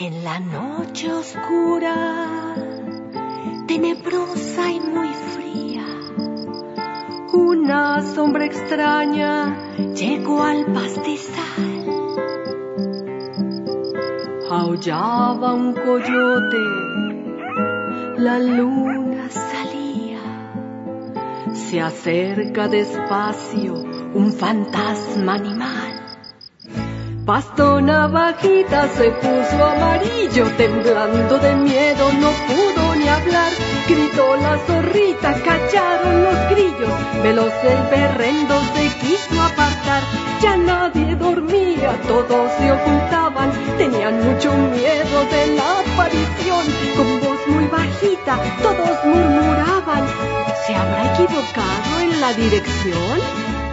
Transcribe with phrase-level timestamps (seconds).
[0.00, 2.54] En la noche oscura,
[3.66, 5.84] tenebrosa y muy fría,
[7.32, 11.84] una sombra extraña llegó al pastizal.
[14.48, 16.62] Aullaba un coyote,
[18.18, 20.20] la luna salía,
[21.54, 23.74] se acerca despacio
[24.14, 25.77] un fantasma animal.
[27.28, 33.52] Pasto navajita se puso amarillo, temblando de miedo, no pudo ni hablar.
[33.86, 40.04] Gritó la zorrita, callaron los grillos, veloz el berrendo se quiso apartar.
[40.40, 46.64] Ya nadie dormía, todos se ocultaban, tenían mucho miedo de la aparición.
[46.96, 50.02] Con voz muy bajita, todos murmuraban,
[50.66, 53.67] ¿se habrá equivocado en la dirección?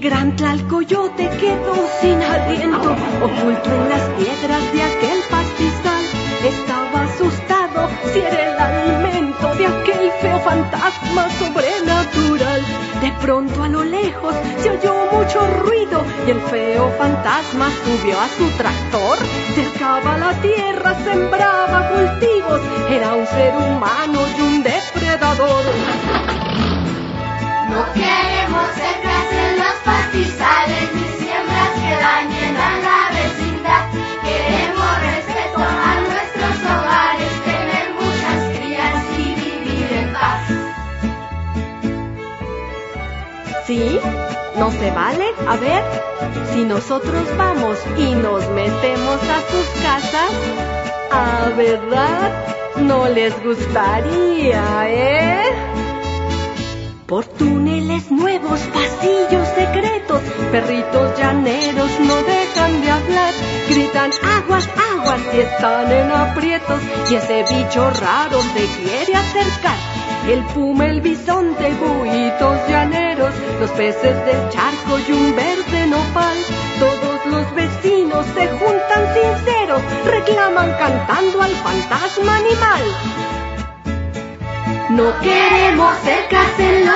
[0.00, 6.04] Gran tlalcoyote quedó sin aliento, oculto en las piedras de aquel pastizal.
[6.44, 12.62] Estaba asustado si era el alimento de aquel feo fantasma sobrenatural.
[13.00, 18.28] De pronto a lo lejos se oyó mucho ruido y el feo fantasma subió a
[18.28, 19.18] su tractor.
[19.56, 25.64] Cercaba la tierra, sembraba cultivos, era un ser humano y un depredador.
[27.70, 29.28] No queremos cercas
[43.68, 44.00] ¿Sí?
[44.58, 45.26] ¿No se vale?
[45.46, 45.84] A ver,
[46.54, 50.30] si nosotros vamos y nos metemos a sus casas,
[51.10, 52.46] ¿a verdad?
[52.78, 55.42] No les gustaría, ¿eh?
[57.06, 63.34] Por túneles nuevos, pasillos secretos, perritos llaneros no dejan de hablar,
[63.68, 66.80] gritan aguas, aguas y están en aprietos
[67.10, 69.76] y ese bicho raro se quiere acercar.
[70.26, 76.36] El puma, el bisonte, buitos llaneros, los peces del charco y un verde nopal.
[76.78, 82.82] Todos los vecinos se juntan sinceros, reclaman cantando al fantasma animal.
[84.90, 86.87] No queremos cercas en